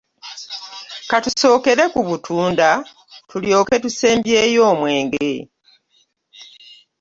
[1.09, 2.69] Ka tusookere ku butunda
[3.29, 5.31] tulyoke tusembyeyo omwenge.